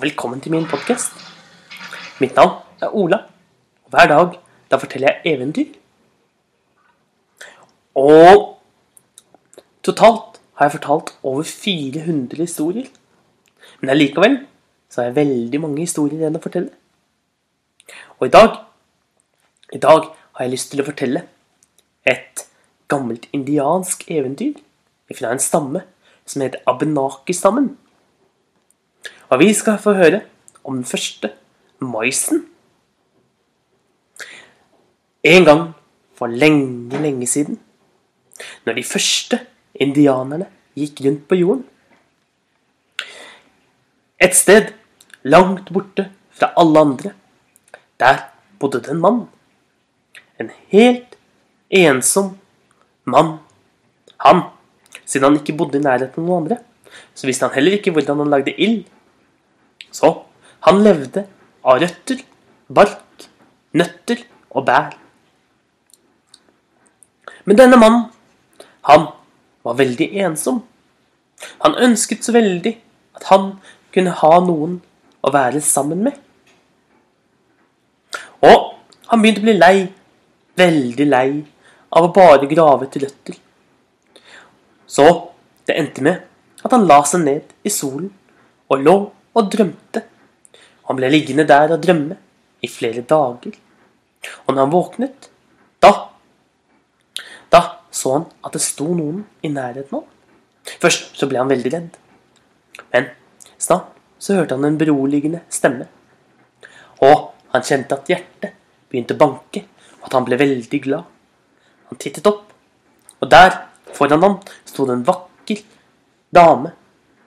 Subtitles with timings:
[0.00, 1.12] og velkommen til min podkast.
[2.24, 3.16] Mitt navn er Ola,
[3.84, 4.36] og hver dag
[4.72, 5.74] da forteller jeg eventyr.
[8.00, 8.46] Og
[9.84, 12.86] totalt har jeg fortalt over 400 historier.
[13.80, 14.38] Men allikevel
[14.88, 16.72] så har jeg veldig mange historier igjen å fortelle.
[18.16, 18.56] Og i dag
[19.76, 21.26] i dag har jeg lyst til å fortelle
[22.08, 22.46] et
[22.88, 24.64] gammelt indiansk eventyr
[25.12, 25.84] fra en stamme
[26.24, 27.74] som heter Abenaki-stammen.
[29.30, 30.24] Og vi skal få høre
[30.64, 31.30] om den første
[31.80, 32.44] maisen.
[35.22, 35.62] En gang
[36.18, 37.60] for lenge, lenge siden,
[38.64, 39.38] når de første
[39.74, 41.66] indianerne gikk rundt på jorden
[44.20, 44.72] Et sted
[45.24, 47.12] langt borte fra alle andre,
[48.00, 48.18] der
[48.60, 49.22] bodde det en mann.
[50.40, 51.16] En helt
[51.70, 52.34] ensom
[53.04, 53.38] mann.
[54.20, 54.42] Han,
[55.04, 56.58] siden han ikke bodde i nærheten av noen andre,
[57.14, 58.84] så visste han heller ikke hvordan han lagde ild.
[59.92, 60.12] Så
[60.66, 61.26] han levde
[61.64, 62.22] av røtter,
[62.68, 63.28] bark,
[63.76, 64.96] nøtter og bær.
[67.44, 68.08] Men denne mannen,
[68.86, 69.08] han
[69.64, 70.62] var veldig ensom.
[71.64, 72.74] Han ønsket så veldig
[73.16, 73.52] at han
[73.94, 74.78] kunne ha noen
[75.24, 76.16] å være sammen med.
[78.46, 78.76] Og
[79.10, 79.76] han begynte å bli lei,
[80.60, 81.30] veldig lei,
[81.90, 83.36] av å bare grave etter røtter.
[84.86, 85.06] Så
[85.66, 86.22] det endte med
[86.64, 88.10] at han la seg ned i solen
[88.70, 88.96] og lå
[89.40, 90.04] og drømte.
[90.88, 92.16] Han ble liggende der og drømme
[92.62, 93.56] i flere dager.
[94.46, 95.30] Og når han våknet,
[95.82, 95.92] da
[97.50, 97.60] Da
[97.90, 100.10] så han at det sto noen i nærheten av ham.
[100.78, 101.96] Først så ble han veldig redd.
[102.92, 103.08] Men
[103.58, 105.88] snart så hørte han en beroligende stemme.
[107.02, 108.54] Og han kjente at hjertet
[108.90, 109.64] begynte å banke,
[110.00, 111.08] og at han ble veldig glad.
[111.90, 112.52] Han tittet opp,
[113.18, 113.56] og der
[113.96, 115.64] foran ham sto det en vakker
[116.34, 116.72] dame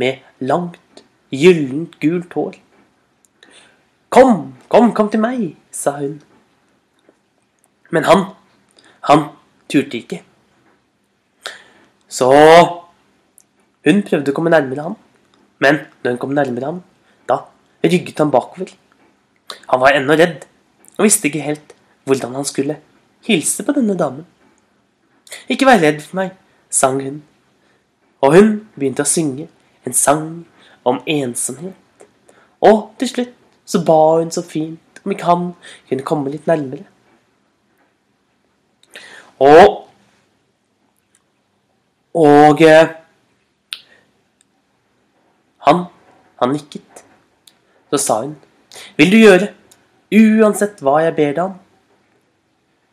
[0.00, 1.04] med langt,
[1.34, 2.56] gyllent gult hår.
[4.12, 6.18] Kom, kom, kom til meg, sa hun.
[7.94, 8.24] Men han,
[9.10, 9.28] han
[9.70, 10.22] turte ikke.
[12.08, 12.30] Så
[13.86, 14.96] hun prøvde å komme nærmere ham,
[15.62, 16.82] men når hun kom nærmere ham,
[17.28, 17.42] da
[17.84, 18.72] rygget han bakover.
[19.70, 20.46] Han var ennå redd
[20.96, 21.74] og visste ikke helt
[22.06, 22.78] hvordan han skulle
[23.26, 24.26] hilse på denne damen.
[25.50, 26.34] Ikke vær redd for meg,
[26.70, 27.22] sang hun,
[28.22, 29.48] og hun begynte å synge
[29.86, 30.28] en sang
[30.86, 32.06] om ensomhet.
[32.64, 33.34] Og til slutt
[33.66, 35.48] så ba hun så fint om ikke han
[35.88, 36.86] kunne komme litt nærmere.
[39.42, 39.82] Og
[42.16, 42.94] Og eh,
[45.66, 45.82] han,
[46.40, 47.02] han nikket.
[47.92, 48.32] Så sa hun,
[48.96, 49.50] vil du gjøre
[50.16, 51.58] uansett hva jeg ber deg om,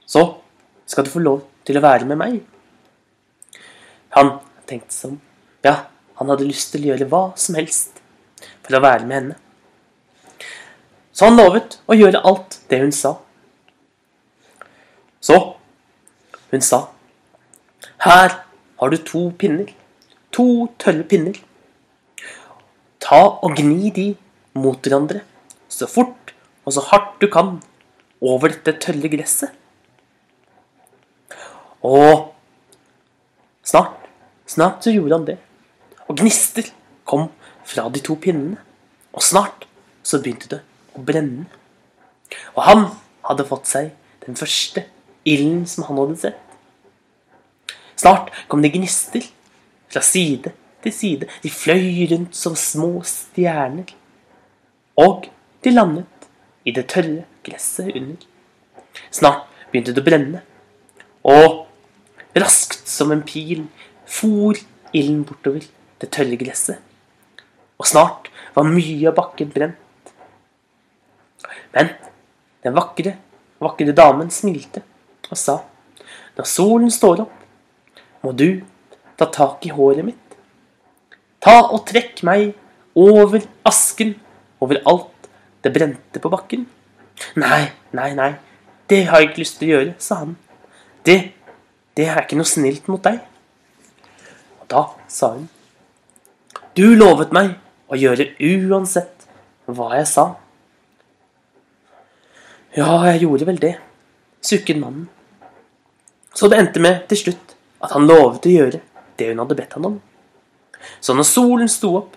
[0.04, 0.26] så
[0.90, 2.42] skal du få lov til å være med meg.
[4.18, 4.36] Han
[4.68, 5.16] tenkte sånn,
[5.64, 5.78] ja,
[6.24, 8.00] han hadde lyst til å gjøre hva som helst
[8.64, 9.36] for å være med henne.
[11.14, 13.18] Så han lovet å gjøre alt det hun sa.
[15.24, 15.38] Så
[16.54, 16.80] hun sa
[18.04, 18.34] Her
[18.80, 19.68] har du to pinner.
[20.36, 21.38] To tørre pinner.
[23.04, 24.08] Ta og gni de
[24.58, 25.22] mot hverandre
[25.74, 27.58] så fort og så hardt du kan
[28.24, 29.52] over dette tørre gresset.
[31.84, 32.32] Og
[33.68, 33.98] snart,
[34.48, 35.40] snart så gjorde han det.
[36.14, 36.68] Og gnister
[37.10, 37.32] kom
[37.66, 38.60] fra de to pinnene.
[39.18, 39.66] Og snart
[40.06, 40.60] så begynte det
[40.94, 41.48] å brenne.
[42.54, 42.86] Og han
[43.26, 43.90] hadde fått seg
[44.28, 44.86] den første
[45.26, 46.40] ilden som han hadde sett.
[47.98, 49.26] Snart kom det gnister
[49.90, 50.54] fra side
[50.86, 51.34] til side.
[51.42, 53.90] De fløy rundt som små stjerner.
[55.02, 55.32] Og
[55.66, 56.30] de landet
[56.62, 58.22] i det tørre gresset under.
[59.10, 60.42] Snart begynte det å brenne,
[61.26, 61.64] og
[62.38, 63.64] raskt som en pil
[64.06, 64.60] for
[64.94, 65.66] ilden bortover
[66.04, 66.80] det tørre gresset.
[67.80, 70.12] Og snart var mye av bakken brent.
[71.74, 71.94] Men
[72.64, 73.16] den vakre,
[73.64, 74.84] vakre damen smilte
[75.32, 75.56] og sa,
[76.38, 77.40] når solen står opp,
[78.24, 78.62] må du
[79.20, 80.38] ta tak i håret mitt.
[81.44, 82.54] Ta og trekk meg
[82.96, 84.14] over asken,
[84.64, 85.30] over alt
[85.66, 86.68] det brente på bakken.
[87.40, 88.32] Nei, nei, nei,
[88.90, 90.38] det har jeg ikke lyst til å gjøre, sa han.
[91.06, 91.18] Det,
[91.98, 93.20] det er ikke noe snilt mot deg.
[94.62, 95.50] Og da sa hun,
[96.78, 97.54] du lovet meg
[97.92, 99.28] å gjøre uansett
[99.70, 100.26] hva jeg sa.
[102.74, 103.76] Ja, jeg gjorde vel det,
[104.42, 105.06] sukket mannen.
[106.34, 107.54] Så det endte med til slutt
[107.84, 108.82] at han lovet å gjøre
[109.20, 110.00] det hun hadde bedt han om.
[111.00, 112.16] Så når solen sto opp,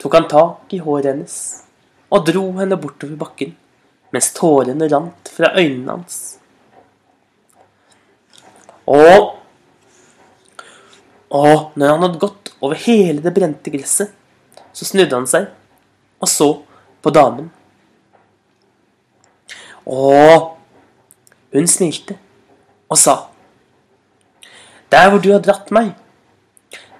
[0.00, 1.34] tok han tak i håret hennes
[2.10, 3.56] og dro henne bortover bakken
[4.14, 6.22] mens tårene rant fra øynene hans.
[8.90, 9.36] Og
[11.30, 14.12] Og når han hadde gått over hele det brente gresset,
[14.72, 15.48] så snudde han seg
[16.20, 16.48] og så
[17.00, 17.48] på damen.
[19.88, 20.56] Og
[21.54, 22.14] hun smilte
[22.90, 23.16] og sa
[24.92, 25.92] Der hvor du har dratt meg,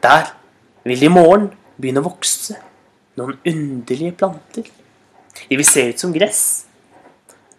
[0.02, 0.30] der
[0.86, 2.54] vil i morgen begynne å vokse
[3.18, 4.68] noen underlige planter.
[5.48, 6.66] De vil se ut som gress.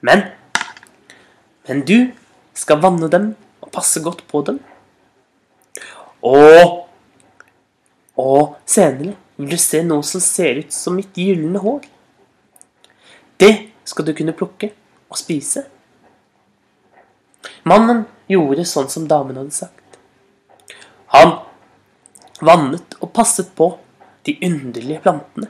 [0.01, 0.31] Men
[1.67, 2.11] Men du
[2.57, 4.57] skal vanne dem og passe godt på dem.
[6.25, 6.80] Og
[8.21, 11.85] Og senere vil du se noe som ser ut som mitt gylne hår.
[13.41, 13.53] Det
[13.89, 14.69] skal du kunne plukke
[15.09, 15.65] og spise.
[17.65, 19.97] Mannen gjorde sånn som damen hadde sagt.
[21.15, 21.39] Han
[22.41, 23.73] vannet og passet på
[24.25, 25.49] de underlige plantene.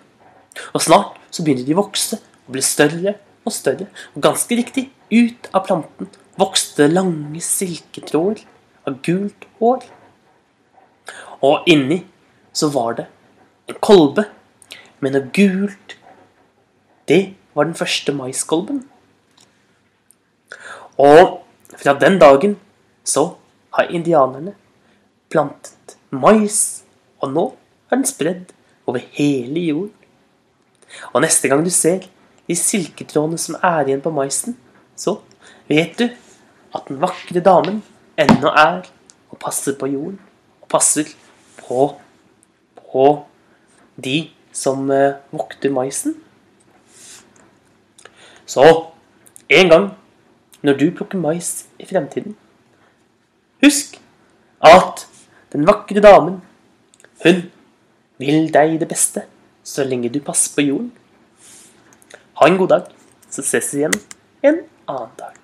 [0.76, 3.16] Og snart så begynte de å vokse og bli større
[3.46, 3.88] og større.
[4.16, 6.08] Og ganske riktig, ut av planten
[6.40, 8.46] vokste lange silketråder
[8.88, 9.84] av gult hår.
[11.44, 12.02] Og inni
[12.54, 13.08] så var det
[13.70, 14.26] en kolbe
[15.00, 15.98] med noe gult.
[17.08, 18.84] Det var den første maiskolben.
[21.02, 21.42] Og
[21.78, 22.58] fra den dagen
[23.04, 23.36] så
[23.74, 24.54] har indianerne
[25.32, 26.84] plantet mais,
[27.24, 27.46] og nå
[27.90, 28.52] er den spredd
[28.86, 29.96] over hele jorden.
[31.14, 32.04] Og neste gang du ser
[32.48, 34.58] de silketrådene som er igjen på maisen,
[34.96, 35.22] så
[35.72, 36.10] vet du
[36.76, 37.80] at den vakre damen
[38.20, 38.84] ennå er
[39.32, 40.20] og passer på jorden.
[40.62, 41.08] Og passer
[41.58, 41.96] på,
[42.92, 43.26] på
[43.96, 46.16] de som eh, vokter maisen.
[48.46, 48.66] Så
[49.50, 49.90] en gang
[50.62, 52.36] når du plukker mais i fremtiden,
[53.64, 53.98] husk
[54.62, 55.08] at
[55.54, 56.42] den vakre damen,
[57.24, 57.44] hun
[58.22, 59.26] vil deg det beste
[59.64, 60.92] så lenge du passer på jorden.
[62.38, 62.90] Ha en god dag,
[63.30, 63.98] så ses vi igjen
[64.44, 65.41] en annen dag.